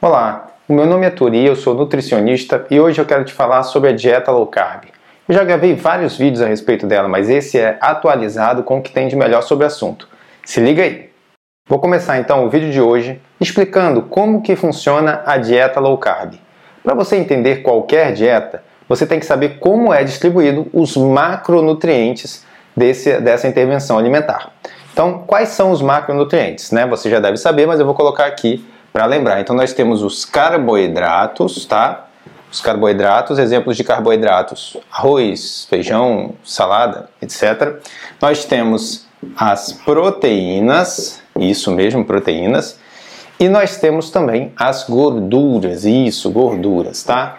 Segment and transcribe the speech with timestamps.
[0.00, 3.64] Olá, o meu nome é Turi, eu sou nutricionista e hoje eu quero te falar
[3.64, 4.84] sobre a dieta low carb.
[5.28, 8.92] Eu já gravei vários vídeos a respeito dela, mas esse é atualizado com o que
[8.92, 10.08] tem de melhor sobre o assunto.
[10.44, 11.10] Se liga aí!
[11.68, 16.34] Vou começar então o vídeo de hoje explicando como que funciona a dieta low carb.
[16.84, 22.46] Para você entender qualquer dieta, você tem que saber como é distribuído os macronutrientes
[22.76, 24.52] desse, dessa intervenção alimentar.
[24.92, 26.70] Então, quais são os macronutrientes?
[26.70, 26.86] Né?
[26.86, 29.40] Você já deve saber, mas eu vou colocar aqui para lembrar.
[29.40, 32.06] Então nós temos os carboidratos, tá?
[32.50, 37.76] Os carboidratos, exemplos de carboidratos: arroz, feijão, salada, etc.
[38.20, 39.06] Nós temos
[39.36, 42.78] as proteínas, isso mesmo, proteínas.
[43.40, 47.38] E nós temos também as gorduras, isso, gorduras, tá?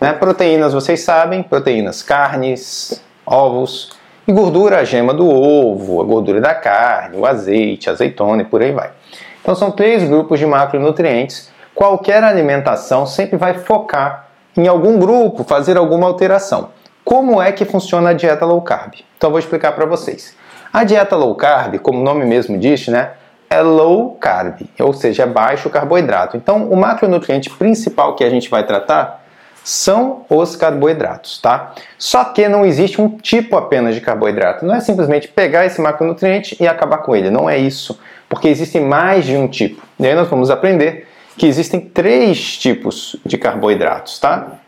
[0.00, 0.12] Né?
[0.12, 3.90] Proteínas, vocês sabem, proteínas, carnes, ovos.
[4.26, 8.60] E gordura, a gema do ovo, a gordura da carne, o azeite, azeitona e por
[8.60, 8.90] aí vai.
[9.46, 11.52] Então são três grupos de macronutrientes.
[11.72, 16.70] Qualquer alimentação sempre vai focar em algum grupo, fazer alguma alteração.
[17.04, 18.94] Como é que funciona a dieta low carb?
[19.16, 20.34] Então vou explicar para vocês.
[20.72, 23.12] A dieta low carb, como o nome mesmo diz, né,
[23.48, 26.36] é low carb, ou seja, é baixo carboidrato.
[26.36, 29.22] Então o macronutriente principal que a gente vai tratar
[29.62, 31.72] são os carboidratos, tá?
[31.96, 34.66] Só que não existe um tipo apenas de carboidrato.
[34.66, 37.30] Não é simplesmente pegar esse macronutriente e acabar com ele.
[37.30, 37.96] Não é isso
[38.28, 39.82] porque existem mais de um tipo.
[39.98, 44.58] E aí nós vamos aprender que existem três tipos de carboidratos, tá?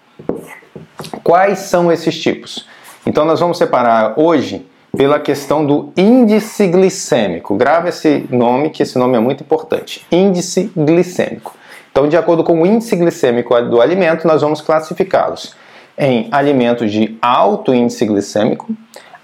[1.22, 2.66] Quais são esses tipos?
[3.06, 7.54] Então nós vamos separar hoje pela questão do índice glicêmico.
[7.56, 10.04] Grave esse nome, que esse nome é muito importante.
[10.10, 11.54] Índice glicêmico.
[11.90, 15.54] Então, de acordo com o índice glicêmico do alimento, nós vamos classificá-los
[15.96, 18.68] em alimentos de alto índice glicêmico,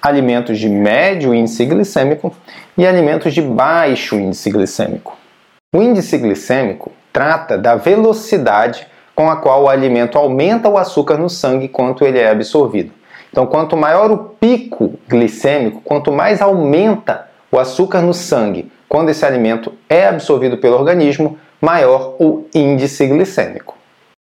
[0.05, 2.31] alimentos de médio índice glicêmico
[2.77, 5.17] e alimentos de baixo índice glicêmico.
[5.75, 11.31] O índice glicêmico trata da velocidade com a qual o alimento aumenta o açúcar no
[11.31, 12.93] sangue quanto ele é absorvido.
[13.31, 19.25] Então, quanto maior o pico glicêmico, quanto mais aumenta o açúcar no sangue quando esse
[19.25, 23.75] alimento é absorvido pelo organismo, maior o índice glicêmico.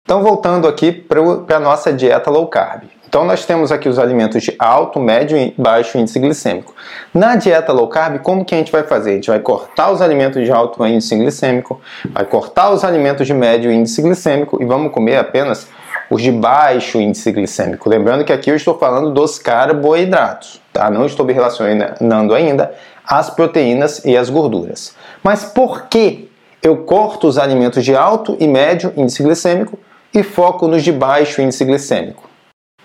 [0.03, 1.19] Então, voltando aqui para
[1.57, 2.94] a nossa dieta low carb.
[3.07, 6.75] Então nós temos aqui os alimentos de alto, médio e baixo índice glicêmico.
[7.13, 9.11] Na dieta low carb, como que a gente vai fazer?
[9.11, 11.79] A gente vai cortar os alimentos de alto índice glicêmico,
[12.11, 15.67] vai cortar os alimentos de médio índice glicêmico e vamos comer apenas
[16.09, 17.89] os de baixo índice glicêmico.
[17.89, 20.89] Lembrando que aqui eu estou falando dos carboidratos, tá?
[20.89, 22.73] Não estou me relacionando ainda
[23.07, 24.95] as proteínas e as gorduras.
[25.23, 26.29] Mas por que
[26.61, 29.77] eu corto os alimentos de alto e médio índice glicêmico
[30.13, 32.34] e foco nos de baixo índice glicêmico?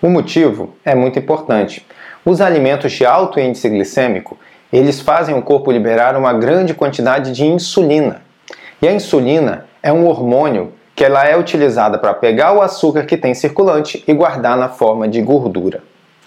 [0.01, 1.85] O motivo é muito importante.
[2.25, 4.35] Os alimentos de alto índice glicêmico,
[4.73, 8.23] eles fazem o corpo liberar uma grande quantidade de insulina.
[8.81, 13.15] E a insulina é um hormônio que ela é utilizada para pegar o açúcar que
[13.15, 15.83] tem circulante e guardar na forma de gordura.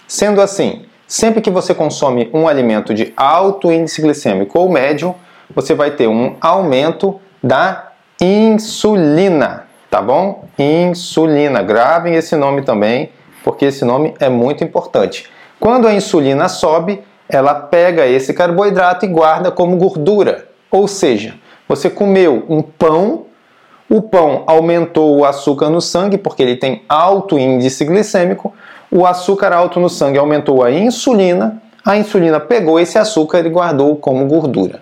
[0.07, 5.17] Sendo assim, sempre que você consome um alimento de alto índice glicêmico ou médio,
[5.53, 7.91] você vai ter um aumento da
[8.21, 10.45] insulina, tá bom?
[10.57, 11.61] Insulina.
[11.61, 13.11] Gravem esse nome também
[13.45, 15.31] porque esse nome é muito importante.
[15.61, 20.49] Quando a insulina sobe, ela pega esse carboidrato e guarda como gordura.
[20.71, 21.35] Ou seja,
[21.69, 23.27] você comeu um pão,
[23.89, 28.53] o pão aumentou o açúcar no sangue porque ele tem alto índice glicêmico,
[28.91, 33.95] o açúcar alto no sangue aumentou a insulina, a insulina pegou esse açúcar e guardou
[33.97, 34.81] como gordura.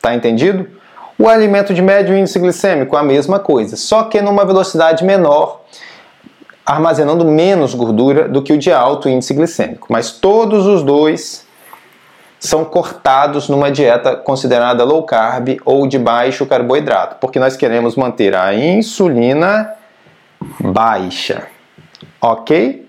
[0.00, 0.68] Tá entendido?
[1.18, 5.59] O alimento de médio índice glicêmico, a mesma coisa, só que numa velocidade menor
[6.64, 9.88] armazenando menos gordura do que o de alto índice glicêmico.
[9.90, 11.46] Mas todos os dois
[12.38, 18.34] são cortados numa dieta considerada low carb ou de baixo carboidrato, porque nós queremos manter
[18.34, 19.74] a insulina
[20.58, 21.48] baixa.
[22.20, 22.88] Ok?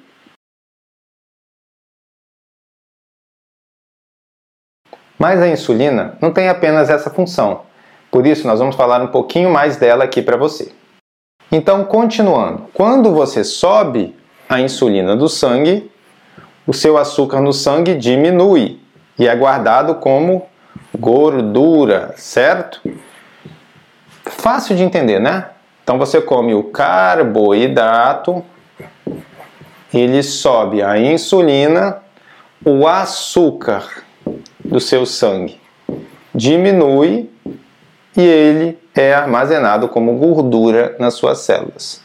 [5.19, 7.61] Mas a insulina não tem apenas essa função.
[8.09, 10.73] Por isso, nós vamos falar um pouquinho mais dela aqui para você.
[11.51, 14.15] Então, continuando, quando você sobe
[14.47, 15.91] a insulina do sangue,
[16.65, 18.79] o seu açúcar no sangue diminui
[19.19, 20.47] e é guardado como
[20.97, 22.81] gordura, certo?
[24.25, 25.49] Fácil de entender, né?
[25.83, 28.43] Então você come o carboidrato,
[29.93, 31.97] ele sobe a insulina,
[32.63, 34.03] o açúcar
[34.63, 35.59] do seu sangue
[36.33, 37.29] diminui
[38.15, 42.01] e ele é armazenado como gordura nas suas células.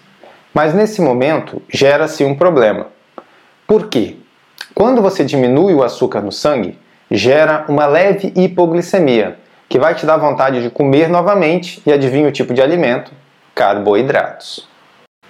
[0.54, 2.88] Mas nesse momento gera-se um problema.
[3.66, 4.16] Por quê?
[4.74, 6.78] Quando você diminui o açúcar no sangue,
[7.10, 9.38] gera uma leve hipoglicemia,
[9.68, 13.12] que vai te dar vontade de comer novamente, e adivinha o tipo de alimento?
[13.56, 14.68] carboidratos.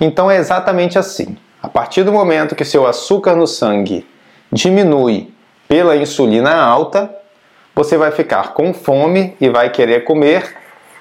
[0.00, 1.36] Então é exatamente assim.
[1.62, 4.04] A partir do momento que seu açúcar no sangue
[4.52, 5.32] diminui
[5.68, 7.08] pela insulina alta,
[7.74, 10.56] você vai ficar com fome e vai querer comer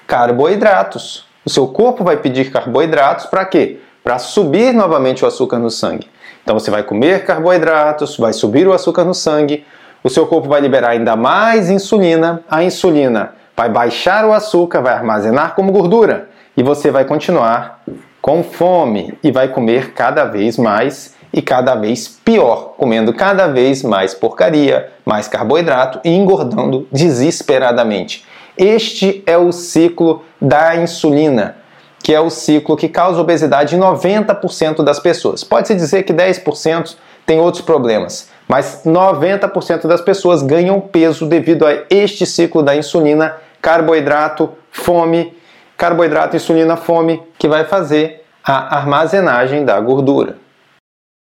[0.06, 1.24] carboidratos.
[1.44, 3.80] O seu corpo vai pedir carboidratos para quê?
[4.02, 6.08] Para subir novamente o açúcar no sangue.
[6.42, 9.64] Então você vai comer carboidratos, vai subir o açúcar no sangue,
[10.02, 14.92] o seu corpo vai liberar ainda mais insulina, a insulina vai baixar o açúcar, vai
[14.92, 17.82] armazenar como gordura e você vai continuar
[18.20, 23.82] com fome e vai comer cada vez mais e cada vez pior, comendo cada vez
[23.82, 28.24] mais porcaria, mais carboidrato e engordando desesperadamente.
[28.56, 31.56] Este é o ciclo da insulina,
[32.02, 35.44] que é o ciclo que causa obesidade em 90% das pessoas.
[35.44, 41.84] Pode-se dizer que 10% tem outros problemas, mas 90% das pessoas ganham peso devido a
[41.90, 45.36] este ciclo da insulina, carboidrato, fome,
[45.76, 50.38] carboidrato, insulina, fome, que vai fazer a armazenagem da gordura.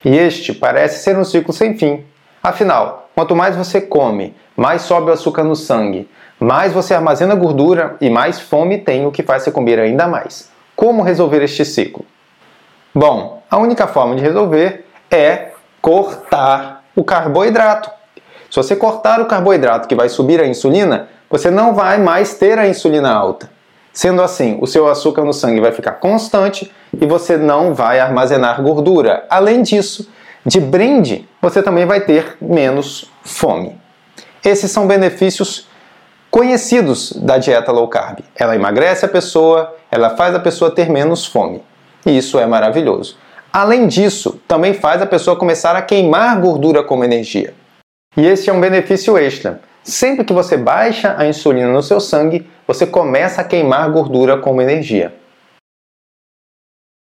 [0.04, 2.04] E este parece ser um ciclo sem fim.
[2.42, 6.06] Afinal, quanto mais você come, mais sobe o açúcar no sangue,
[6.44, 10.50] mais você armazena gordura e mais fome tem, o que faz você comer ainda mais.
[10.76, 12.05] Como resolver este ciclo?
[12.94, 17.91] Bom, a única forma de resolver é cortar o carboidrato.
[18.50, 22.58] Se você cortar o carboidrato que vai subir a insulina, você não vai mais ter
[22.58, 23.50] a insulina alta.
[23.90, 26.70] Sendo assim, o seu açúcar no sangue vai ficar constante
[27.00, 29.25] e você não vai armazenar gordura.
[29.31, 30.11] Além disso,
[30.44, 33.81] de brinde, você também vai ter menos fome.
[34.44, 35.73] Esses são benefícios
[36.34, 38.19] conhecidos da dieta low carb.
[38.34, 41.62] Ela emagrece a pessoa, ela faz a pessoa ter menos fome.
[42.04, 43.16] E isso é maravilhoso.
[43.52, 47.54] Além disso, também faz a pessoa começar a queimar gordura como energia.
[48.16, 49.60] E esse é um benefício extra.
[49.84, 54.60] Sempre que você baixa a insulina no seu sangue, você começa a queimar gordura como
[54.60, 55.14] energia.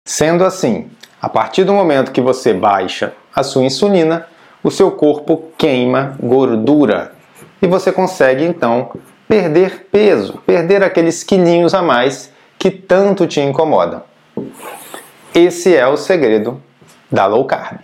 [0.06, 0.90] Sendo assim,
[1.22, 4.26] a partir do momento que você baixa a sua insulina,
[4.62, 7.14] o seu corpo queima gordura
[7.64, 8.90] e você consegue então
[9.34, 14.00] perder peso, perder aqueles quilinhos a mais que tanto te incomodam.
[15.34, 16.62] Esse é o segredo
[17.10, 17.80] da low carb.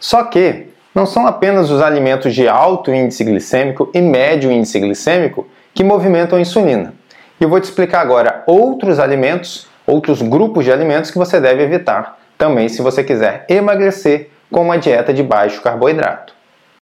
[0.00, 5.46] Só que não são apenas os alimentos de alto índice glicêmico e médio índice glicêmico
[5.72, 6.94] que movimentam a insulina.
[7.40, 11.62] E eu vou te explicar agora outros alimentos, outros grupos de alimentos que você deve
[11.62, 16.34] evitar também se você quiser emagrecer com uma dieta de baixo carboidrato.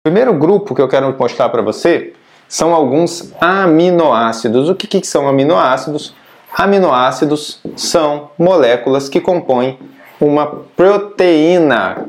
[0.07, 2.13] O primeiro grupo que eu quero mostrar para você
[2.51, 4.69] são alguns aminoácidos.
[4.69, 6.13] O que, que são aminoácidos?
[6.53, 9.79] Aminoácidos são moléculas que compõem
[10.21, 12.07] uma proteína.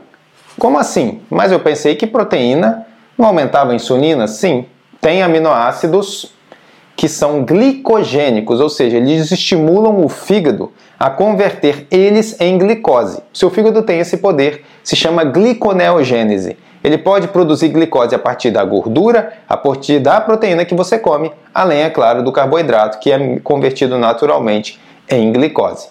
[0.58, 1.22] Como assim?
[1.30, 4.28] Mas eu pensei que proteína não aumentava a insulina?
[4.28, 4.66] Sim,
[5.00, 6.34] tem aminoácidos
[6.96, 13.22] que são glicogênicos, ou seja, eles estimulam o fígado a converter eles em glicose.
[13.32, 16.58] Seu fígado tem esse poder, se chama gliconeogênese.
[16.84, 21.32] Ele pode produzir glicose a partir da gordura, a partir da proteína que você come,
[21.54, 25.90] além, é claro, do carboidrato, que é convertido naturalmente em glicose.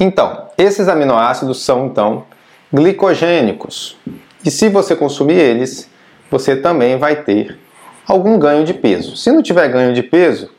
[0.00, 2.24] Então, esses aminoácidos são então
[2.72, 3.96] glicogênicos.
[4.44, 5.88] E se você consumir eles,
[6.30, 7.58] você também vai ter
[8.06, 9.16] algum ganho de peso.
[9.16, 10.50] Se não tiver ganho de peso,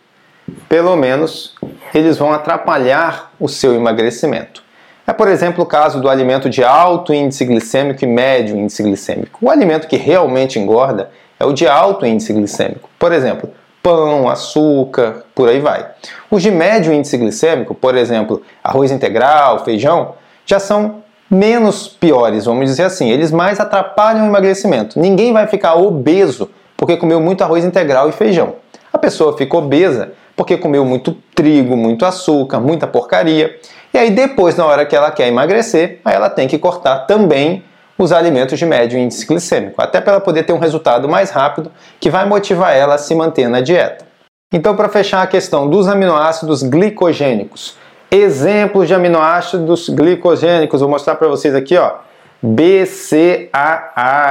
[0.70, 1.56] pelo menos
[1.94, 4.63] eles vão atrapalhar o seu emagrecimento.
[5.06, 9.38] É, por exemplo, o caso do alimento de alto índice glicêmico e médio índice glicêmico.
[9.42, 12.90] O alimento que realmente engorda é o de alto índice glicêmico.
[12.98, 13.50] Por exemplo,
[13.82, 15.86] pão, açúcar, por aí vai.
[16.32, 20.14] Os de médio índice glicêmico, por exemplo, arroz integral, feijão,
[20.46, 23.10] já são menos piores, vamos dizer assim.
[23.10, 24.98] Eles mais atrapalham o emagrecimento.
[24.98, 28.56] Ninguém vai ficar obeso porque comeu muito arroz integral e feijão.
[28.92, 33.60] A pessoa fica obesa porque comeu muito trigo, muito açúcar, muita porcaria.
[33.94, 37.64] E aí depois, na hora que ela quer emagrecer, aí ela tem que cortar também
[37.98, 41.72] os alimentos de médio índice glicêmico, até para ela poder ter um resultado mais rápido
[42.00, 44.04] que vai motivar ela a se manter na dieta.
[44.52, 47.78] Então, para fechar a questão dos aminoácidos glicogênicos,
[48.10, 51.94] exemplos de aminoácidos glicogênicos, vou mostrar para vocês aqui, ó.
[52.42, 53.50] BCAA,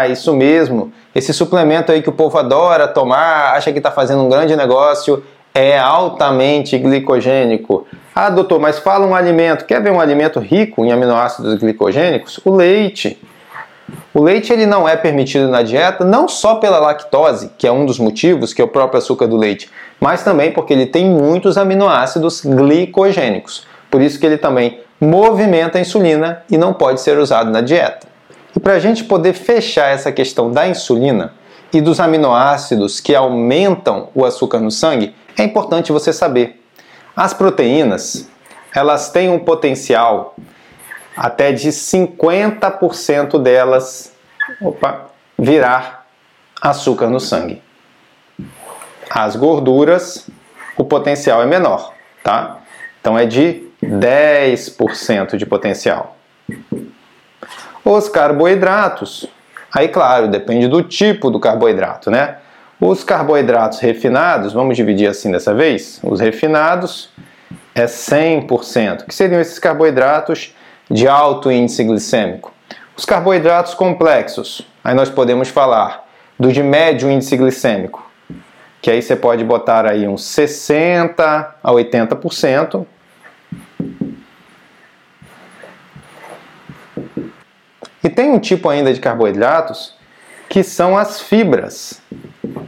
[0.08, 0.92] isso mesmo.
[1.14, 5.24] Esse suplemento aí que o povo adora tomar, acha que está fazendo um grande negócio,
[5.54, 7.86] é altamente glicogênico.
[8.14, 9.64] Ah, doutor, mas fala um alimento.
[9.64, 12.38] Quer ver um alimento rico em aminoácidos glicogênicos?
[12.44, 13.18] O leite.
[14.12, 17.86] O leite ele não é permitido na dieta não só pela lactose, que é um
[17.86, 21.56] dos motivos, que é o próprio açúcar do leite, mas também porque ele tem muitos
[21.56, 23.66] aminoácidos glicogênicos.
[23.90, 28.06] Por isso que ele também movimenta a insulina e não pode ser usado na dieta.
[28.54, 31.32] E para a gente poder fechar essa questão da insulina
[31.72, 36.61] e dos aminoácidos que aumentam o açúcar no sangue, é importante você saber
[37.14, 38.28] as proteínas,
[38.74, 40.34] elas têm um potencial
[41.16, 44.12] até de 50% delas
[44.60, 45.06] opa,
[45.38, 46.06] virar
[46.60, 47.62] açúcar no sangue.
[49.10, 50.28] As gorduras,
[50.76, 51.92] o potencial é menor,
[52.22, 52.58] tá?
[53.00, 56.16] Então é de 10% de potencial.
[57.84, 59.26] Os carboidratos,
[59.72, 62.38] aí claro, depende do tipo do carboidrato, né?
[62.84, 67.10] Os carboidratos refinados, vamos dividir assim dessa vez, os refinados
[67.76, 70.52] é 100%, que seriam esses carboidratos
[70.90, 72.52] de alto índice glicêmico.
[72.96, 78.04] Os carboidratos complexos, aí nós podemos falar do de médio índice glicêmico,
[78.80, 82.84] que aí você pode botar aí uns 60 a 80%.
[88.02, 89.94] E tem um tipo ainda de carboidratos
[90.48, 92.02] que são as fibras.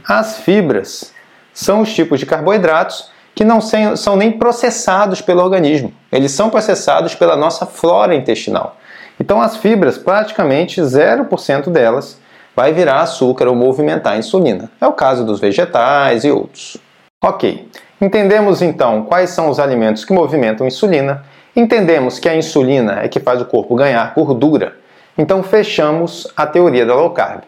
[0.07, 1.13] As fibras
[1.53, 5.93] são os tipos de carboidratos que não são nem processados pelo organismo.
[6.11, 8.77] Eles são processados pela nossa flora intestinal.
[9.19, 12.19] Então, as fibras, praticamente 0% delas
[12.55, 14.71] vai virar açúcar ou movimentar a insulina.
[14.79, 16.77] É o caso dos vegetais e outros.
[17.21, 17.67] Ok,
[17.99, 23.19] entendemos então quais são os alimentos que movimentam insulina, entendemos que a insulina é que
[23.19, 24.75] faz o corpo ganhar gordura,
[25.17, 27.41] então fechamos a teoria da low carb.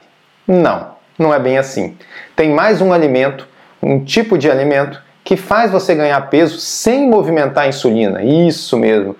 [0.47, 1.97] Não, não é bem assim.
[2.35, 3.47] Tem mais um alimento,
[3.81, 8.23] um tipo de alimento que faz você ganhar peso sem movimentar a insulina.
[8.23, 9.15] Isso mesmo.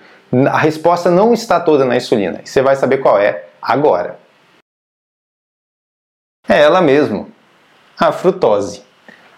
[0.50, 2.40] A resposta não está toda na insulina.
[2.44, 4.18] Você vai saber qual é agora.
[6.48, 7.28] É ela mesmo,
[7.98, 8.82] a frutose.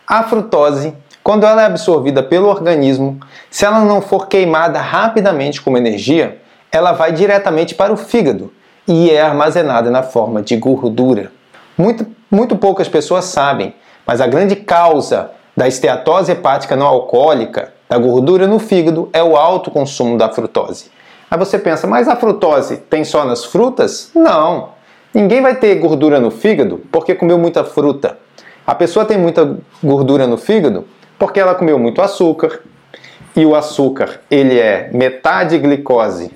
[0.07, 3.19] A frutose, quando ela é absorvida pelo organismo,
[3.51, 6.41] se ela não for queimada rapidamente como energia,
[6.71, 8.53] ela vai diretamente para o fígado
[8.87, 11.33] e é armazenada na forma de gordura.
[11.77, 13.75] Muito, muito poucas pessoas sabem,
[14.07, 19.37] mas a grande causa da esteatose hepática não alcoólica, da gordura no fígado, é o
[19.37, 20.91] alto consumo da frutose.
[21.31, 24.11] Aí você pensa, mas a frutose tem só nas frutas?
[24.15, 24.71] Não.
[25.13, 28.17] Ninguém vai ter gordura no fígado porque comeu muita fruta.
[28.67, 30.87] A pessoa tem muita gordura no fígado
[31.19, 32.61] porque ela comeu muito açúcar.
[33.37, 36.33] E o açúcar, ele é metade glicose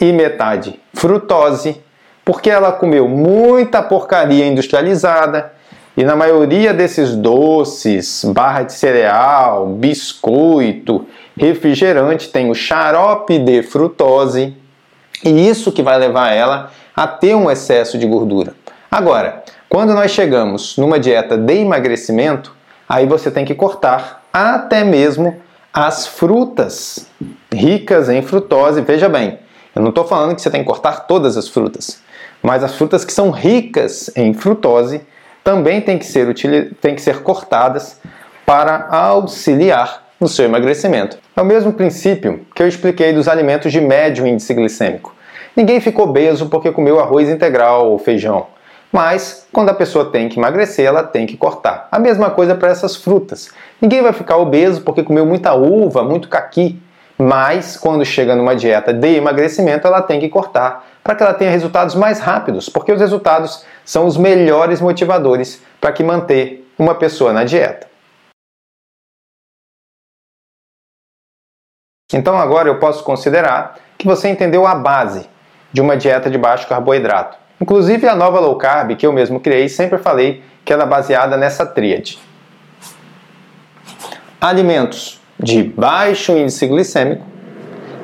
[0.00, 1.82] e metade frutose,
[2.24, 5.52] porque ela comeu muita porcaria industrializada,
[5.96, 14.56] e na maioria desses doces, barra de cereal, biscoito, refrigerante, tem o xarope de frutose,
[15.24, 18.54] e isso que vai levar ela a ter um excesso de gordura.
[18.90, 22.54] Agora, quando nós chegamos numa dieta de emagrecimento,
[22.88, 25.36] aí você tem que cortar até mesmo
[25.72, 27.06] as frutas
[27.50, 28.82] ricas em frutose.
[28.82, 29.38] Veja bem,
[29.74, 32.02] eu não estou falando que você tem que cortar todas as frutas,
[32.42, 35.00] mas as frutas que são ricas em frutose
[35.44, 36.34] também têm que ser,
[36.80, 38.00] têm que ser cortadas
[38.44, 41.18] para auxiliar no seu emagrecimento.
[41.36, 45.14] É o mesmo princípio que eu expliquei dos alimentos de médio índice glicêmico.
[45.56, 48.46] Ninguém ficou obeso porque comeu arroz integral ou feijão.
[48.92, 51.88] Mas, quando a pessoa tem que emagrecer, ela tem que cortar.
[51.90, 53.50] A mesma coisa para essas frutas.
[53.80, 56.78] Ninguém vai ficar obeso porque comeu muita uva, muito caqui.
[57.24, 61.52] Mas, quando chega numa dieta de emagrecimento, ela tem que cortar para que ela tenha
[61.52, 67.32] resultados mais rápidos, porque os resultados são os melhores motivadores para que manter uma pessoa
[67.32, 67.86] na dieta.
[72.12, 75.30] Então agora eu posso considerar que você entendeu a base
[75.72, 77.38] de uma dieta de baixo carboidrato.
[77.60, 81.36] Inclusive a nova low carb que eu mesmo criei, sempre falei que ela é baseada
[81.36, 82.18] nessa tríade.
[84.40, 87.24] Alimentos de baixo índice glicêmico,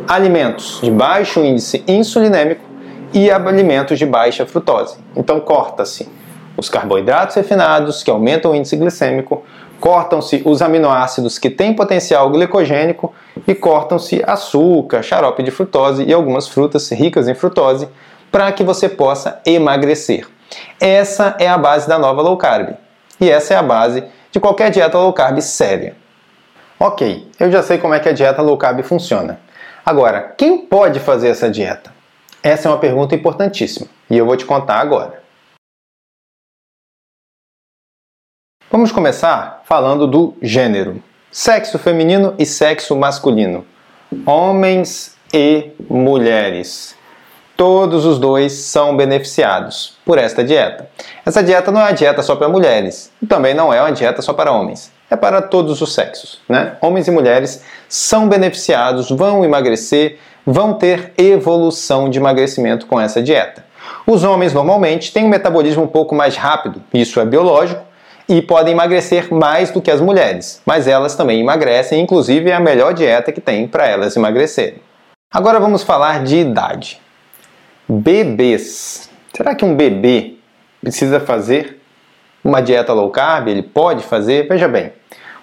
[0.07, 2.64] alimentos de baixo índice insulinêmico
[3.12, 4.97] e alimentos de baixa frutose.
[5.14, 6.09] Então corta-se
[6.57, 9.45] os carboidratos refinados, que aumentam o índice glicêmico,
[9.78, 13.14] cortam-se os aminoácidos que têm potencial glicogênico
[13.47, 17.88] e cortam-se açúcar, xarope de frutose e algumas frutas ricas em frutose
[18.33, 20.26] para que você possa emagrecer.
[20.80, 22.75] Essa é a base da nova low carb.
[23.21, 24.02] E essa é a base
[24.33, 25.95] de qualquer dieta low carb séria.
[26.80, 29.40] Ok, eu já sei como é que a dieta low carb funciona.
[29.85, 31.92] Agora, quem pode fazer essa dieta?
[32.40, 35.20] Essa é uma pergunta importantíssima e eu vou te contar agora.
[38.70, 43.66] Vamos começar falando do gênero: sexo feminino e sexo masculino.
[44.25, 46.97] Homens e mulheres.
[47.56, 50.88] Todos os dois são beneficiados por esta dieta.
[51.26, 54.23] Essa dieta não é uma dieta só para mulheres e também não é uma dieta
[54.23, 54.92] só para homens.
[55.11, 56.41] É para todos os sexos.
[56.49, 56.77] Né?
[56.81, 60.19] Homens e mulheres são beneficiados, vão emagrecer
[60.50, 63.65] vão ter evolução de emagrecimento com essa dieta.
[64.07, 67.83] Os homens normalmente têm um metabolismo um pouco mais rápido, isso é biológico,
[68.27, 72.61] e podem emagrecer mais do que as mulheres, mas elas também emagrecem, inclusive é a
[72.61, 74.81] melhor dieta que tem para elas emagrecerem.
[75.31, 77.00] Agora vamos falar de idade.
[77.87, 79.11] Bebês.
[79.35, 80.37] Será que um bebê
[80.81, 81.77] precisa fazer
[82.45, 83.49] uma dieta low carb?
[83.49, 84.49] Ele pode fazer?
[84.49, 84.92] Veja bem,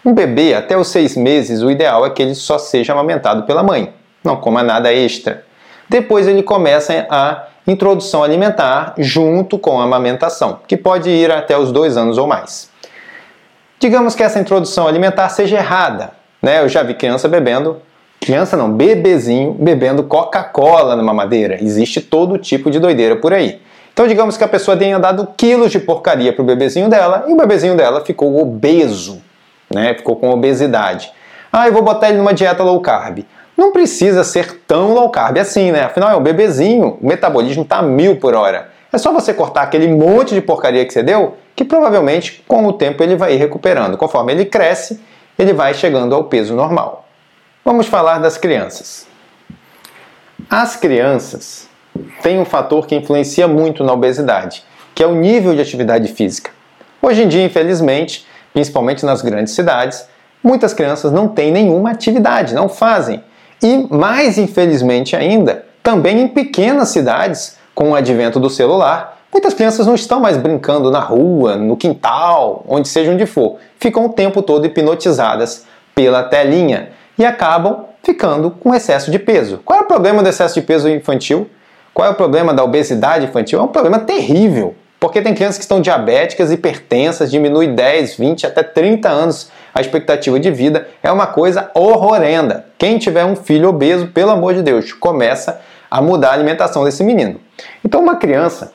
[0.05, 3.63] um bebê até os seis meses, o ideal é que ele só seja amamentado pela
[3.63, 5.43] mãe, não coma nada extra.
[5.89, 11.71] Depois ele começa a introdução alimentar junto com a amamentação, que pode ir até os
[11.71, 12.69] dois anos ou mais.
[13.79, 16.11] Digamos que essa introdução alimentar seja errada,
[16.41, 16.61] né?
[16.61, 17.81] Eu já vi criança bebendo,
[18.21, 21.57] criança não, bebezinho bebendo Coca-Cola na mamadeira.
[21.61, 23.59] Existe todo tipo de doideira por aí.
[23.95, 27.31] Então, digamos que a pessoa tenha dado quilos de porcaria para o bebezinho dela e
[27.31, 29.21] o bebezinho dela ficou obeso,
[29.73, 29.93] né?
[29.93, 31.13] ficou com obesidade.
[31.49, 33.19] Ah, eu vou botar ele numa dieta low carb.
[33.55, 35.83] Não precisa ser tão low carb assim, né?
[35.85, 38.69] Afinal, é um bebezinho, o metabolismo está mil por hora.
[38.91, 42.73] É só você cortar aquele monte de porcaria que você deu, que provavelmente com o
[42.73, 43.95] tempo ele vai ir recuperando.
[43.95, 44.99] Conforme ele cresce,
[45.39, 47.07] ele vai chegando ao peso normal.
[47.63, 49.07] Vamos falar das crianças.
[50.49, 51.64] As crianças
[52.21, 56.51] tem um fator que influencia muito na obesidade, que é o nível de atividade física.
[57.01, 60.07] Hoje em dia, infelizmente, principalmente nas grandes cidades,
[60.43, 63.23] muitas crianças não têm nenhuma atividade, não fazem.
[63.61, 69.85] E mais infelizmente ainda, também em pequenas cidades, com o advento do celular, muitas crianças
[69.85, 73.57] não estão mais brincando na rua, no quintal, onde seja onde for.
[73.79, 79.59] Ficam o tempo todo hipnotizadas pela telinha e acabam ficando com excesso de peso.
[79.65, 81.49] Qual é o problema do excesso de peso infantil?
[81.95, 83.57] Qual é o problema da obesidade infantil?
[83.57, 88.63] É um problema terrível, porque tem crianças que estão diabéticas, hipertensas, diminui 10, 20, até
[88.63, 90.89] 30 anos a expectativa de vida.
[91.01, 92.65] É uma coisa horrorenda.
[92.77, 97.01] Quem tiver um filho obeso, pelo amor de Deus, começa a mudar a alimentação desse
[97.01, 97.39] menino.
[97.81, 98.73] Então, uma criança,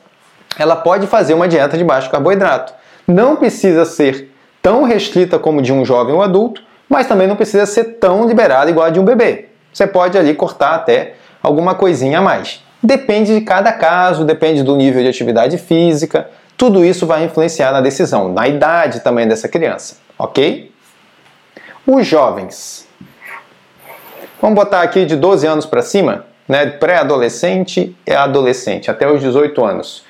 [0.57, 2.73] ela pode fazer uma dieta de baixo carboidrato.
[3.07, 4.31] Não precisa ser
[4.63, 8.71] tão restrita como de um jovem ou adulto, mas também não precisa ser tão liberada
[8.71, 9.49] igual a de um bebê.
[9.71, 12.63] Você pode ali cortar até alguma coisinha a mais.
[12.83, 17.81] Depende de cada caso, depende do nível de atividade física, tudo isso vai influenciar na
[17.81, 20.71] decisão, na idade também dessa criança, ok?
[21.85, 22.87] Os jovens.
[24.41, 26.65] Vamos botar aqui de 12 anos para cima, né?
[26.65, 30.03] Pré-adolescente e adolescente, até os 18 anos.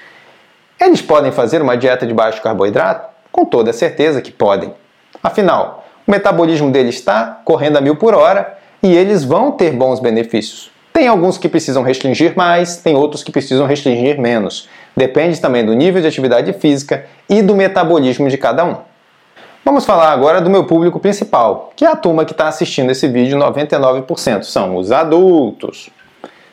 [0.80, 3.10] Eles podem fazer uma dieta de baixo carboidrato?
[3.32, 4.74] Com toda certeza que podem.
[5.22, 10.00] Afinal, o metabolismo deles está correndo a mil por hora e eles vão ter bons
[10.00, 10.71] benefícios.
[10.94, 14.68] Tem alguns que precisam restringir mais, tem outros que precisam restringir menos.
[14.96, 18.76] Depende também do nível de atividade física e do metabolismo de cada um.
[19.64, 23.08] Vamos falar agora do meu público principal, que é a turma que está assistindo esse
[23.08, 25.90] vídeo, 99% são os adultos.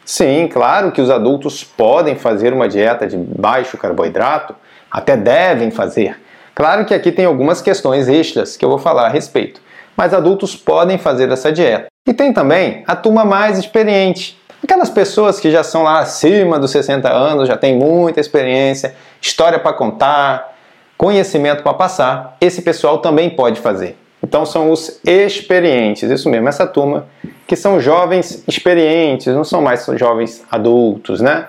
[0.04, 4.54] Sim, claro que os adultos podem fazer uma dieta de baixo carboidrato,
[4.90, 6.18] até devem fazer.
[6.54, 9.60] Claro que aqui tem algumas questões extras que eu vou falar a respeito,
[9.96, 11.87] mas adultos podem fazer essa dieta.
[12.08, 16.70] E tem também a turma mais experiente, aquelas pessoas que já são lá acima dos
[16.70, 20.56] 60 anos, já tem muita experiência, história para contar,
[20.96, 22.34] conhecimento para passar.
[22.40, 23.94] Esse pessoal também pode fazer.
[24.22, 27.06] Então são os experientes, isso mesmo, essa turma
[27.46, 31.48] que são jovens experientes, não são mais jovens adultos, né?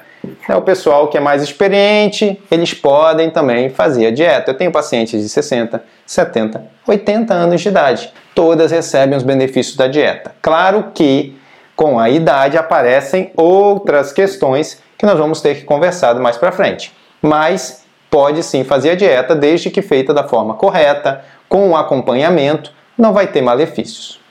[0.50, 4.52] É o pessoal que é mais experiente, eles podem também fazer a dieta.
[4.52, 8.12] Eu tenho pacientes de 60, 70, 80 anos de idade.
[8.40, 10.34] Todas recebem os benefícios da dieta.
[10.42, 11.38] Claro que
[11.76, 16.96] com a idade aparecem outras questões que nós vamos ter que conversar mais para frente.
[17.22, 22.72] Mas pode sim fazer a dieta desde que feita da forma correta, com o acompanhamento,
[22.98, 24.22] não vai ter malefícios.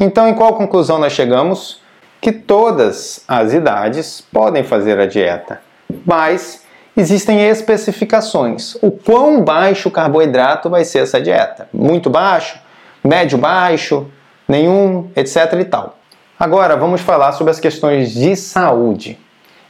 [0.00, 1.80] Então, em qual conclusão nós chegamos?
[2.20, 5.60] que todas as idades podem fazer a dieta,
[6.04, 6.62] mas
[6.96, 8.74] existem especificações.
[8.82, 11.68] O quão baixo o carboidrato vai ser essa dieta?
[11.72, 12.58] Muito baixo?
[13.06, 14.06] Médio baixo?
[14.48, 15.10] Nenhum?
[15.14, 15.98] Etc e tal.
[16.38, 19.18] Agora vamos falar sobre as questões de saúde.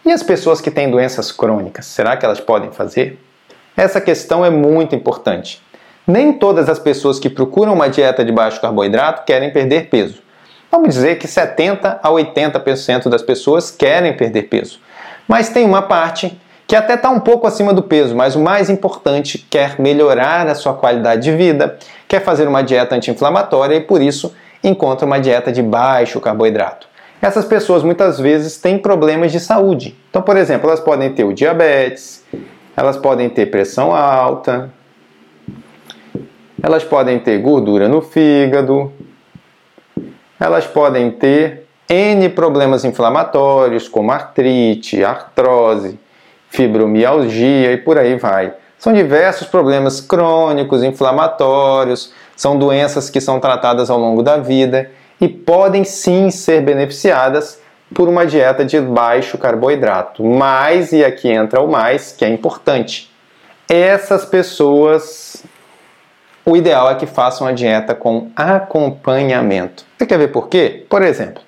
[0.05, 3.19] E as pessoas que têm doenças crônicas, será que elas podem fazer?
[3.77, 5.63] Essa questão é muito importante.
[6.07, 10.23] Nem todas as pessoas que procuram uma dieta de baixo carboidrato querem perder peso.
[10.71, 14.81] Vamos dizer que 70 a 80% das pessoas querem perder peso.
[15.27, 18.69] Mas tem uma parte que até está um pouco acima do peso, mas o mais
[18.69, 24.01] importante, quer melhorar a sua qualidade de vida, quer fazer uma dieta anti-inflamatória e por
[24.01, 26.89] isso encontra uma dieta de baixo carboidrato.
[27.21, 29.97] Essas pessoas muitas vezes têm problemas de saúde.
[30.11, 32.25] Então, por exemplo, elas podem ter o diabetes,
[32.77, 34.71] elas podem ter pressão alta,
[36.63, 38.93] elas podem ter gordura no fígado,
[40.39, 45.99] elas podem ter N problemas inflamatórios, como artrite, artrose,
[46.51, 48.53] fibromialgia e por aí vai.
[48.79, 55.29] São diversos problemas crônicos, inflamatórios, são doenças que são tratadas ao longo da vida e
[55.29, 57.61] podem sim ser beneficiadas
[57.95, 60.23] por uma dieta de baixo carboidrato.
[60.23, 63.11] Mas, e aqui entra o mais, que é importante,
[63.69, 65.43] essas pessoas,
[66.45, 69.85] o ideal é que façam a dieta com acompanhamento.
[69.97, 70.85] Você quer ver por quê?
[70.89, 71.43] Por exemplo,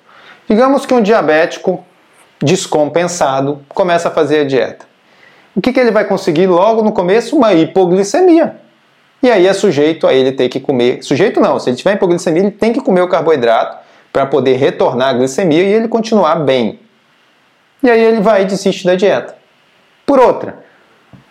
[0.47, 1.85] digamos que um diabético
[2.41, 4.88] descompensado começa a fazer a dieta.
[5.55, 7.35] O que, que ele vai conseguir logo no começo?
[7.35, 8.55] Uma hipoglicemia.
[9.21, 11.03] E aí é sujeito a ele ter que comer.
[11.03, 13.77] Sujeito não, se ele tiver hipoglicemia, ele tem que comer o carboidrato
[14.13, 16.79] para poder retornar a glicemia e ele continuar bem.
[17.83, 19.35] E aí ele vai e desiste da dieta.
[20.05, 20.59] Por outra,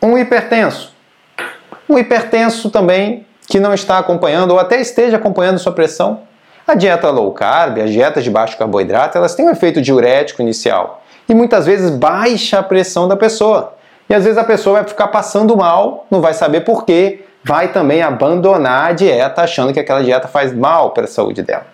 [0.03, 0.95] um hipertenso.
[1.89, 6.23] Um hipertenso também que não está acompanhando ou até esteja acompanhando sua pressão.
[6.67, 11.03] A dieta low carb, as dietas de baixo carboidrato, elas têm um efeito diurético inicial
[11.27, 13.78] e muitas vezes baixa a pressão da pessoa.
[14.09, 17.69] E às vezes a pessoa vai ficar passando mal, não vai saber por quê, vai
[17.69, 21.67] também abandonar a dieta achando que aquela dieta faz mal para a saúde dela.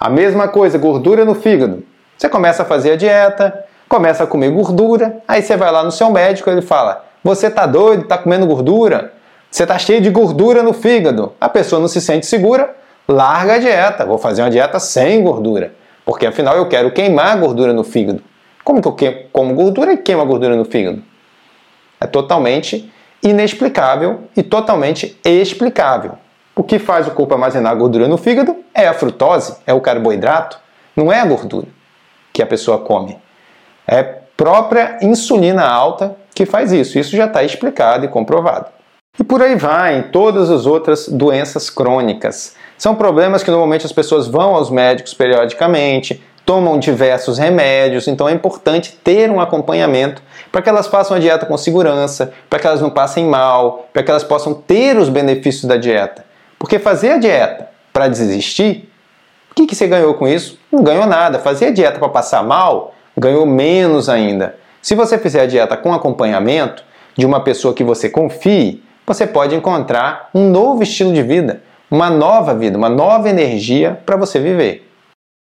[0.00, 1.82] A mesma coisa, gordura no fígado.
[2.16, 5.90] Você começa a fazer a dieta, começa a comer gordura, aí você vai lá no
[5.90, 9.12] seu médico ele fala: Você tá doido, tá comendo gordura?
[9.50, 11.32] Você tá cheio de gordura no fígado.
[11.40, 12.74] A pessoa não se sente segura,
[13.08, 14.04] larga a dieta.
[14.04, 15.72] Vou fazer uma dieta sem gordura,
[16.04, 18.22] porque afinal eu quero queimar gordura no fígado.
[18.64, 21.02] Como que eu como gordura e queimo a gordura no fígado?
[22.04, 26.18] É totalmente inexplicável e totalmente explicável.
[26.54, 30.58] O que faz o corpo armazenar gordura no fígado é a frutose, é o carboidrato,
[30.94, 31.66] não é a gordura
[32.30, 33.16] que a pessoa come.
[33.88, 34.02] É
[34.36, 36.98] própria insulina alta que faz isso.
[36.98, 38.66] Isso já está explicado e comprovado.
[39.18, 42.54] E por aí vai, em todas as outras doenças crônicas.
[42.76, 48.32] São problemas que normalmente as pessoas vão aos médicos periodicamente, tomam diversos remédios, então é
[48.32, 50.20] importante ter um acompanhamento
[50.54, 54.04] para que elas façam a dieta com segurança, para que elas não passem mal, para
[54.04, 56.24] que elas possam ter os benefícios da dieta.
[56.60, 58.88] Porque fazer a dieta para desistir,
[59.50, 60.56] o que, que você ganhou com isso?
[60.70, 61.40] Não ganhou nada.
[61.40, 64.54] Fazer a dieta para passar mal, ganhou menos ainda.
[64.80, 66.84] Se você fizer a dieta com acompanhamento
[67.18, 72.08] de uma pessoa que você confie, você pode encontrar um novo estilo de vida, uma
[72.08, 74.88] nova vida, uma nova energia para você viver.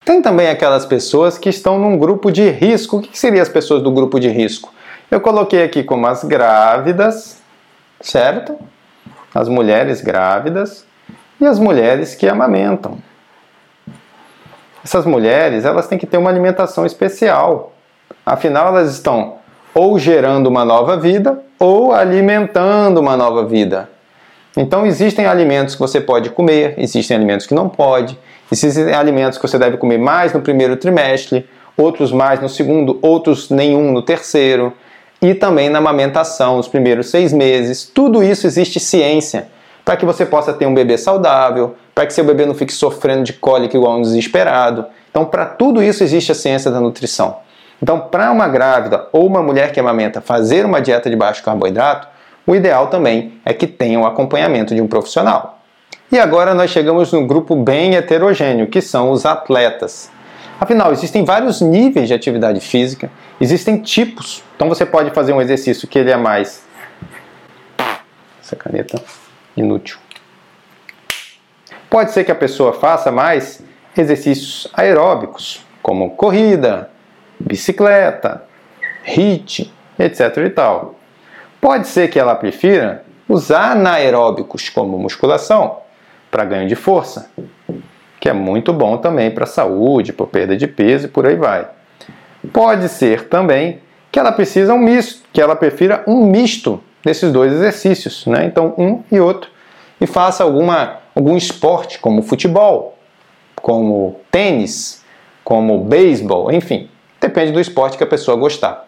[0.03, 2.97] Tem também aquelas pessoas que estão num grupo de risco.
[2.97, 4.73] O que seriam as pessoas do grupo de risco?
[5.09, 7.41] Eu coloquei aqui como as grávidas,
[8.01, 8.57] certo?
[9.33, 10.85] As mulheres grávidas,
[11.39, 12.97] e as mulheres que amamentam.
[14.83, 17.73] Essas mulheres, elas têm que ter uma alimentação especial.
[18.25, 19.35] Afinal, elas estão
[19.73, 23.89] ou gerando uma nova vida ou alimentando uma nova vida.
[24.55, 28.17] Então, existem alimentos que você pode comer, existem alimentos que não pode,
[28.49, 33.49] existem alimentos que você deve comer mais no primeiro trimestre, outros mais no segundo, outros
[33.49, 34.71] nenhum no terceiro,
[35.29, 37.83] e também na amamentação, nos primeiros seis meses.
[37.83, 39.47] Tudo isso existe ciência
[39.83, 43.23] para que você possa ter um bebê saudável, para que seu bebê não fique sofrendo
[43.23, 44.85] de cólica igual um desesperado.
[45.09, 47.37] Então, para tudo isso existe a ciência da nutrição.
[47.81, 52.07] Então, para uma grávida ou uma mulher que amamenta fazer uma dieta de baixo carboidrato,
[52.45, 55.59] o ideal também é que tenha o acompanhamento de um profissional.
[56.11, 60.09] E agora nós chegamos num grupo bem heterogêneo, que são os atletas.
[60.59, 64.43] Afinal, existem vários níveis de atividade física, existem tipos.
[64.55, 66.63] Então você pode fazer um exercício que ele é mais
[68.41, 69.01] essa caneta
[69.55, 69.97] inútil.
[71.89, 73.63] Pode ser que a pessoa faça mais
[73.97, 76.89] exercícios aeróbicos, como corrida,
[77.39, 78.43] bicicleta,
[79.05, 80.37] HIIT, etc.
[80.45, 80.95] e tal.
[81.61, 85.79] Pode ser que ela prefira usar anaeróbicos como musculação
[86.29, 87.31] para ganho de força,
[88.19, 91.35] que é muito bom também para a saúde, para perda de peso e por aí
[91.35, 91.67] vai.
[92.45, 93.79] Pode ser também
[94.11, 98.45] que ela precisa um misto, que ela prefira um misto desses dois exercícios, né?
[98.45, 99.49] Então, um e outro.
[99.99, 102.97] E faça alguma, algum esporte, como futebol,
[103.55, 105.03] como tênis,
[105.43, 106.89] como beisebol, enfim.
[107.21, 108.87] Depende do esporte que a pessoa gostar.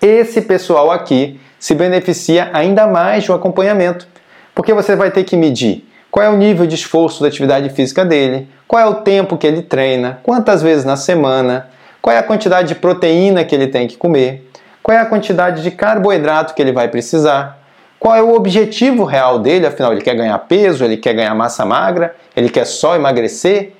[0.00, 4.06] Esse pessoal aqui se beneficia ainda mais um acompanhamento,
[4.54, 8.04] porque você vai ter que medir qual é o nível de esforço da atividade física
[8.04, 11.68] dele, qual é o tempo que ele treina, quantas vezes na semana,
[12.06, 14.48] qual é a quantidade de proteína que ele tem que comer,
[14.80, 17.58] qual é a quantidade de carboidrato que ele vai precisar,
[17.98, 21.64] qual é o objetivo real dele, afinal, ele quer ganhar peso, ele quer ganhar massa
[21.64, 23.72] magra, ele quer só emagrecer.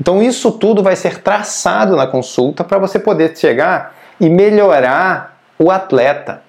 [0.00, 5.68] Então, isso tudo vai ser traçado na consulta para você poder chegar e melhorar o
[5.68, 6.42] atleta.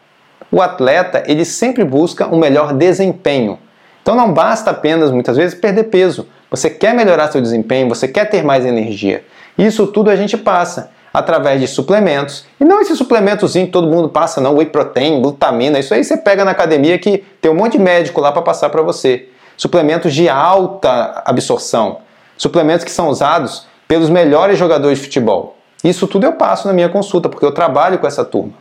[0.52, 3.58] O atleta, ele sempre busca um melhor desempenho.
[4.04, 6.28] Então, não basta apenas, muitas vezes, perder peso.
[6.52, 9.26] Você quer melhorar seu desempenho, você quer ter mais energia.
[9.58, 12.46] Isso tudo a gente passa através de suplementos.
[12.60, 16.18] E não esse suplementozinho que todo mundo passa, não, whey protein, glutamina, isso aí você
[16.18, 19.30] pega na academia que tem um monte de médico lá para passar para você.
[19.56, 22.00] Suplementos de alta absorção,
[22.38, 25.56] suplementos que são usados pelos melhores jogadores de futebol.
[25.82, 28.54] Isso tudo eu passo na minha consulta, porque eu trabalho com essa turma.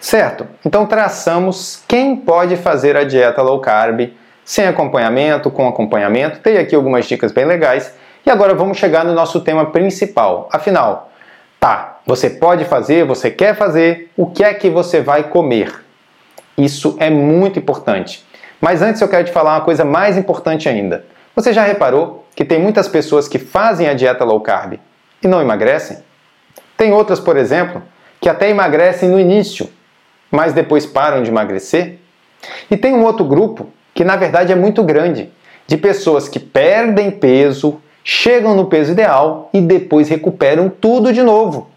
[0.00, 0.48] Certo?
[0.66, 4.12] Então traçamos quem pode fazer a dieta low carb
[4.44, 6.40] sem acompanhamento, com acompanhamento.
[6.40, 7.94] Tem aqui algumas dicas bem legais.
[8.26, 10.48] E agora vamos chegar no nosso tema principal.
[10.52, 11.10] Afinal,
[11.64, 15.82] tá, você pode fazer, você quer fazer, o que é que você vai comer?
[16.58, 18.22] Isso é muito importante.
[18.60, 21.06] Mas antes eu quero te falar uma coisa mais importante ainda.
[21.34, 24.74] Você já reparou que tem muitas pessoas que fazem a dieta low carb
[25.22, 26.00] e não emagrecem?
[26.76, 27.82] Tem outras, por exemplo,
[28.20, 29.66] que até emagrecem no início,
[30.30, 31.98] mas depois param de emagrecer?
[32.70, 35.32] E tem um outro grupo que na verdade é muito grande,
[35.66, 41.70] de pessoas que perdem peso, chegam no peso ideal e depois recuperam tudo de novo.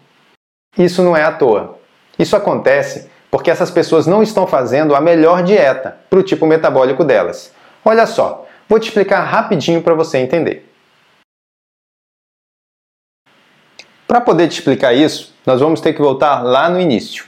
[0.76, 1.78] Isso não é à toa.
[2.18, 7.04] Isso acontece porque essas pessoas não estão fazendo a melhor dieta para o tipo metabólico
[7.04, 7.52] delas.
[7.84, 10.68] Olha só, vou te explicar rapidinho para você entender.
[14.06, 17.26] Para poder te explicar isso, nós vamos ter que voltar lá no início.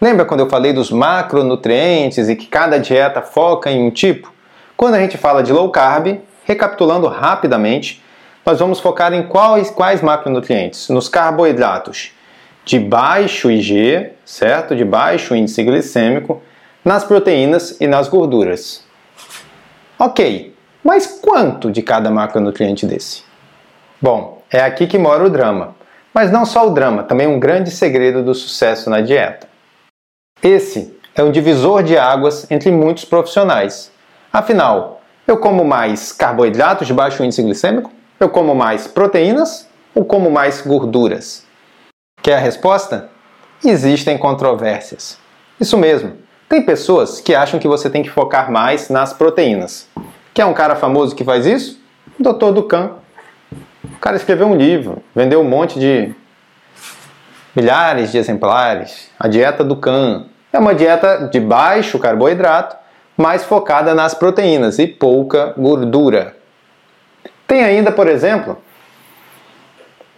[0.00, 4.32] Lembra quando eu falei dos macronutrientes e que cada dieta foca em um tipo?
[4.76, 8.03] Quando a gente fala de low carb, recapitulando rapidamente,
[8.44, 10.88] nós vamos focar em quais, quais macronutrientes?
[10.90, 12.12] Nos carboidratos
[12.64, 14.76] de baixo IG, certo?
[14.76, 16.42] De baixo índice glicêmico,
[16.84, 18.84] nas proteínas e nas gorduras.
[19.98, 23.22] Ok, mas quanto de cada macronutriente desse?
[24.00, 25.74] Bom, é aqui que mora o drama.
[26.12, 29.48] Mas não só o drama, também um grande segredo do sucesso na dieta.
[30.42, 33.90] Esse é um divisor de águas entre muitos profissionais.
[34.32, 37.93] Afinal, eu como mais carboidratos de baixo índice glicêmico?
[38.18, 41.44] Eu como mais proteínas ou como mais gorduras?
[42.22, 43.10] Quer a resposta?
[43.64, 45.18] Existem controvérsias.
[45.60, 46.16] Isso mesmo.
[46.48, 49.88] Tem pessoas que acham que você tem que focar mais nas proteínas.
[50.32, 51.80] Quer um cara famoso que faz isso?
[52.18, 52.52] Dr.
[52.52, 52.92] Ducan.
[53.84, 56.14] O cara escreveu um livro, vendeu um monte de
[57.54, 59.10] milhares de exemplares.
[59.18, 62.76] A dieta Ducan é uma dieta de baixo carboidrato,
[63.16, 66.36] mais focada nas proteínas e pouca gordura.
[67.46, 68.58] Tem ainda, por exemplo,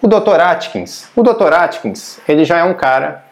[0.01, 0.41] o Dr.
[0.41, 1.09] Atkins.
[1.17, 1.53] O Dr.
[1.53, 3.25] Atkins, ele já é um cara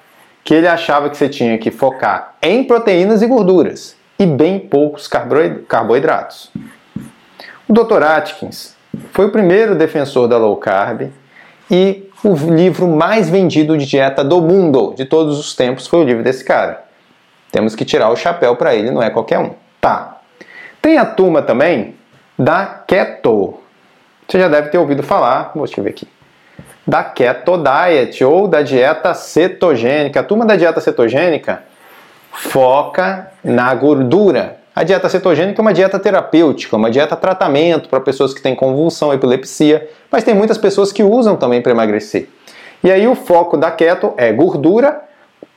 [0.42, 5.09] que ele achava que você tinha que focar em proteínas e gorduras e bem poucos
[5.09, 6.50] carboidratos.
[7.66, 8.02] O Dr.
[8.02, 8.76] Atkins
[9.12, 11.11] foi o primeiro defensor da low carb
[11.70, 16.04] e o livro mais vendido de dieta do mundo de todos os tempos foi o
[16.04, 16.85] livro desse cara.
[17.50, 19.52] Temos que tirar o chapéu para ele, não é qualquer um.
[19.80, 20.18] Tá.
[20.83, 21.94] Tem a turma também
[22.38, 23.61] da keto.
[24.29, 26.09] Você já deve ter ouvido falar, vou ver aqui
[26.87, 30.21] da keto diet ou da dieta cetogênica.
[30.21, 31.63] A turma da dieta cetogênica
[32.31, 34.59] foca na gordura.
[34.75, 39.15] A dieta cetogênica é uma dieta terapêutica, uma dieta tratamento para pessoas que têm convulsão,
[39.15, 42.29] epilepsia, mas tem muitas pessoas que usam também para emagrecer.
[42.83, 45.01] E aí o foco da keto é gordura,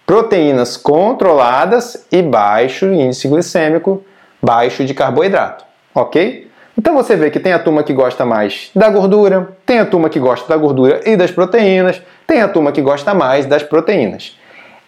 [0.05, 4.05] proteínas controladas e baixo índice glicêmico,
[4.41, 6.46] baixo de carboidrato, ok?
[6.77, 10.09] Então você vê que tem a turma que gosta mais da gordura, tem a turma
[10.09, 14.37] que gosta da gordura e das proteínas, tem a turma que gosta mais das proteínas.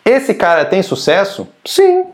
[0.05, 1.47] Esse cara tem sucesso?
[1.65, 2.05] Sim.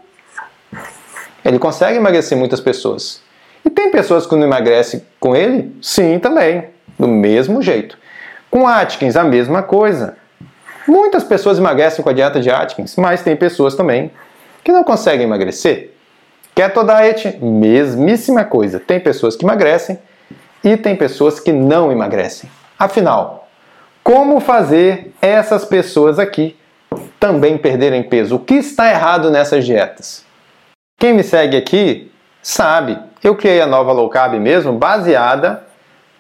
[1.44, 3.22] Ele consegue emagrecer muitas pessoas.
[3.66, 5.76] E tem pessoas que não emagrecem com ele?
[5.82, 6.70] Sim, também.
[6.98, 7.98] Do mesmo jeito.
[8.50, 10.16] Com Atkins, a mesma coisa.
[10.88, 14.12] Muitas pessoas emagrecem com a dieta de Atkins, mas tem pessoas também
[14.64, 15.95] que não conseguem emagrecer.
[16.56, 18.80] Keto diet, mesmíssima coisa.
[18.80, 20.00] Tem pessoas que emagrecem
[20.64, 22.50] e tem pessoas que não emagrecem.
[22.80, 23.50] Afinal,
[24.02, 26.56] como fazer essas pessoas aqui
[27.20, 28.38] também perderem peso?
[28.38, 30.24] O que está errado nessas dietas?
[30.98, 32.10] Quem me segue aqui
[32.42, 35.64] sabe, eu criei a nova low carb mesmo baseada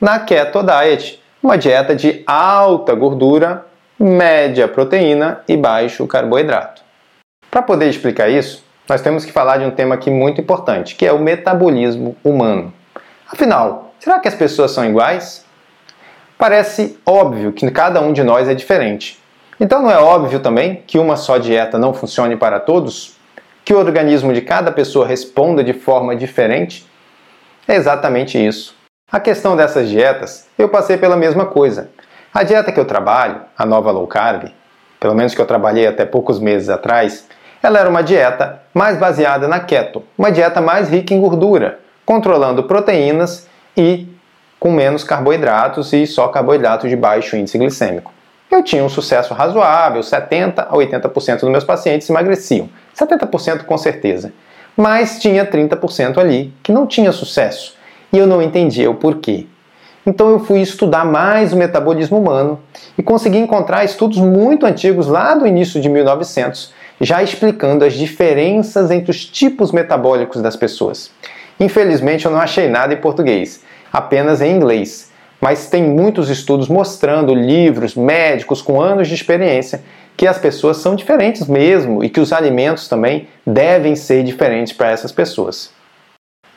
[0.02, 3.65] na Keto Diet, uma dieta de alta gordura,
[3.98, 6.82] média proteína e baixo carboidrato.
[7.50, 11.06] Para poder explicar isso, nós temos que falar de um tema aqui muito importante, que
[11.06, 12.74] é o metabolismo humano.
[13.32, 15.43] Afinal, será que as pessoas são iguais?
[16.38, 19.19] Parece óbvio que cada um de nós é diferente.
[19.60, 23.15] Então não é óbvio também que uma só dieta não funcione para todos?
[23.63, 26.86] Que o organismo de cada pessoa responda de forma diferente?
[27.67, 28.76] É exatamente isso.
[29.12, 31.89] A questão dessas dietas, eu passei pela mesma coisa.
[32.34, 34.52] A dieta que eu trabalho, a nova low carb,
[35.00, 37.28] pelo menos que eu trabalhei até poucos meses atrás,
[37.65, 42.63] ela era uma dieta mais baseada na keto, uma dieta mais rica em gordura, controlando
[42.63, 44.08] proteínas e
[44.60, 48.13] com menos carboidratos e só carboidratos de baixo índice glicêmico.
[48.49, 54.32] Eu tinha um sucesso razoável, 70 a 80% dos meus pacientes emagreciam, 70% com certeza.
[54.78, 57.75] Mas tinha 30% ali que não tinha sucesso
[58.13, 59.47] e eu não entendia o porquê.
[60.06, 62.60] Então eu fui estudar mais o metabolismo humano
[62.95, 68.92] e consegui encontrar estudos muito antigos lá do início de 1900, já explicando as diferenças
[68.92, 71.12] entre os tipos metabólicos das pessoas.
[71.60, 77.34] Infelizmente eu não achei nada em português, apenas em inglês, mas tem muitos estudos mostrando
[77.34, 79.84] livros médicos com anos de experiência
[80.18, 84.90] que as pessoas são diferentes mesmo e que os alimentos também devem ser diferentes para
[84.90, 85.72] essas pessoas.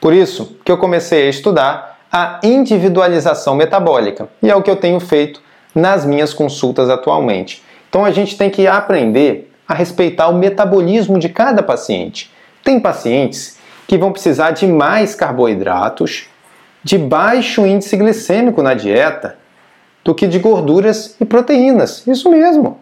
[0.01, 4.77] Por isso que eu comecei a estudar a individualização metabólica, e é o que eu
[4.77, 5.42] tenho feito
[5.74, 7.62] nas minhas consultas atualmente.
[7.88, 12.33] Então a gente tem que aprender a respeitar o metabolismo de cada paciente.
[12.64, 16.26] Tem pacientes que vão precisar de mais carboidratos,
[16.83, 19.37] de baixo índice glicêmico na dieta,
[20.02, 22.07] do que de gorduras e proteínas.
[22.07, 22.78] Isso mesmo.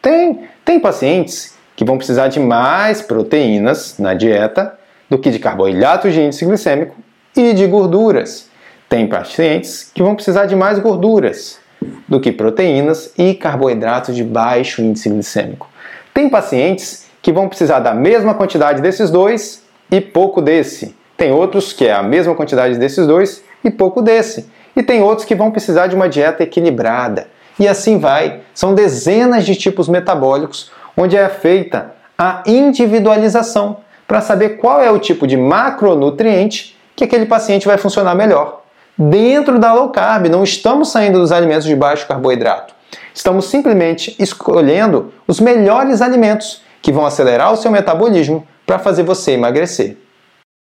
[0.00, 4.78] Tem, tem pacientes que vão precisar de mais proteínas na dieta
[5.10, 6.96] do que de carboidratos de índice glicêmico
[7.36, 8.48] e de gorduras.
[8.88, 11.58] Tem pacientes que vão precisar de mais gorduras
[12.06, 15.68] do que proteínas e carboidratos de baixo índice glicêmico.
[16.14, 20.94] Tem pacientes que vão precisar da mesma quantidade desses dois e pouco desse.
[21.16, 24.48] Tem outros que é a mesma quantidade desses dois e pouco desse.
[24.76, 27.26] E tem outros que vão precisar de uma dieta equilibrada.
[27.58, 28.40] E assim vai.
[28.54, 34.98] São dezenas de tipos metabólicos onde é feita a individualização para saber qual é o
[34.98, 38.62] tipo de macronutriente que aquele paciente vai funcionar melhor.
[38.96, 42.73] Dentro da low carb, não estamos saindo dos alimentos de baixo carboidrato.
[43.14, 49.32] Estamos simplesmente escolhendo os melhores alimentos que vão acelerar o seu metabolismo para fazer você
[49.32, 49.96] emagrecer.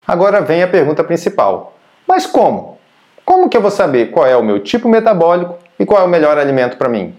[0.06, 2.78] Agora vem a pergunta principal: mas como?
[3.24, 6.08] Como que eu vou saber qual é o meu tipo metabólico e qual é o
[6.08, 7.12] melhor alimento para mim?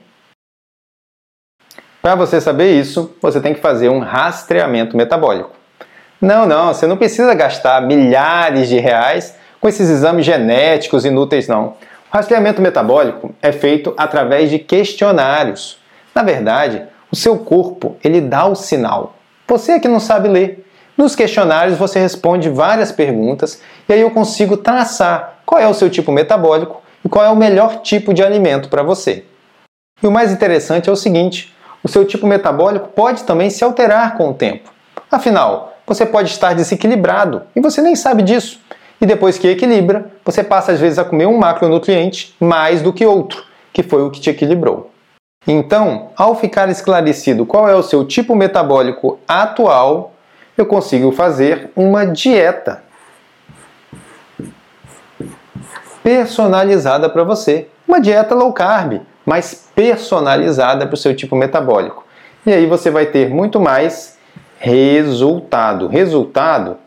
[2.01, 5.51] Para você saber isso, você tem que fazer um rastreamento metabólico.
[6.21, 11.75] Não, não, você não precisa gastar milhares de reais com esses exames genéticos inúteis, não.
[12.09, 15.77] Rastreamento metabólico é feito através de questionários.
[16.15, 19.15] Na verdade, o seu corpo ele dá o sinal.
[19.47, 20.65] Você é que não sabe ler.
[20.97, 25.89] Nos questionários você responde várias perguntas e aí eu consigo traçar qual é o seu
[25.89, 29.25] tipo metabólico e qual é o melhor tipo de alimento para você.
[30.01, 34.15] E o mais interessante é o seguinte: o seu tipo metabólico pode também se alterar
[34.15, 34.71] com o tempo.
[35.11, 38.59] Afinal, você pode estar desequilibrado e você nem sabe disso.
[38.99, 43.05] E depois que equilibra, você passa às vezes a comer um macronutriente mais do que
[43.05, 44.91] outro, que foi o que te equilibrou.
[45.47, 50.13] Então, ao ficar esclarecido qual é o seu tipo metabólico atual,
[50.57, 52.83] eu consigo fazer uma dieta
[56.03, 57.67] personalizada para você.
[57.87, 62.05] Uma dieta low carb, mas personalizada para o seu tipo metabólico.
[62.45, 64.17] E aí você vai ter muito mais
[64.57, 65.87] resultado.
[65.87, 66.77] Resultado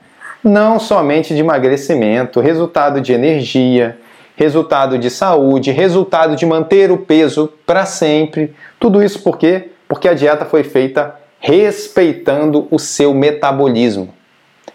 [0.42, 3.98] não somente de emagrecimento, resultado de energia,
[4.36, 8.54] resultado de saúde, resultado de manter o peso para sempre.
[8.78, 9.70] Tudo isso por quê?
[9.86, 14.14] Porque a dieta foi feita respeitando o seu metabolismo.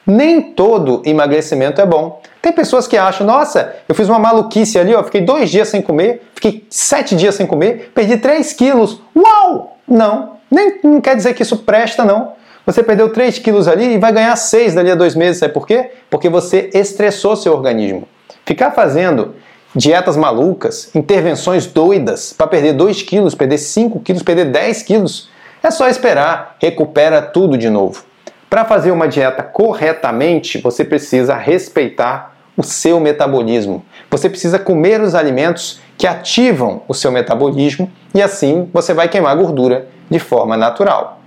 [0.06, 2.22] Nem todo emagrecimento é bom.
[2.42, 5.82] Tem pessoas que acham, nossa, eu fiz uma maluquice ali, ó, fiquei dois dias sem
[5.82, 9.02] comer, fiquei sete dias sem comer, perdi 3 quilos.
[9.16, 9.78] Uau!
[9.88, 12.34] Não, nem não quer dizer que isso presta, não.
[12.66, 15.38] Você perdeu 3 quilos ali e vai ganhar 6 dali a dois meses.
[15.38, 15.92] Sabe por quê?
[16.10, 18.08] Porque você estressou seu organismo.
[18.44, 19.36] Ficar fazendo
[19.76, 25.30] dietas malucas, intervenções doidas para perder 2 quilos, perder 5 quilos, perder 10 quilos,
[25.62, 28.04] é só esperar, recupera tudo de novo.
[28.50, 33.84] Para fazer uma dieta corretamente, você precisa respeitar o seu metabolismo.
[34.10, 39.36] Você precisa comer os alimentos que ativam o seu metabolismo e assim você vai queimar
[39.36, 41.20] gordura de forma natural.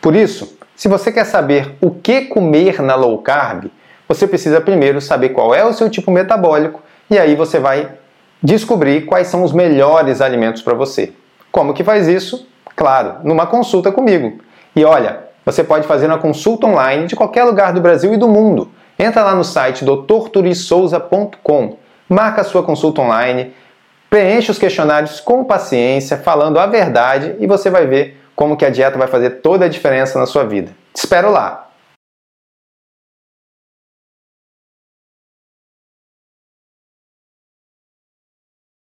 [0.00, 3.66] Por isso, se você quer saber o que comer na low carb,
[4.08, 7.92] você precisa primeiro saber qual é o seu tipo metabólico e aí você vai
[8.42, 11.12] descobrir quais são os melhores alimentos para você.
[11.50, 12.46] Como que faz isso?
[12.76, 14.38] Claro, numa consulta comigo.
[14.74, 18.28] E olha, você pode fazer uma consulta online de qualquer lugar do Brasil e do
[18.28, 18.70] mundo.
[18.98, 21.76] Entra lá no site doutorturissouza.com,
[22.08, 23.54] marca a sua consulta online,
[24.10, 28.70] preenche os questionários com paciência, falando a verdade e você vai ver como que a
[28.70, 30.72] dieta vai fazer toda a diferença na sua vida.
[30.92, 31.63] Te espero lá!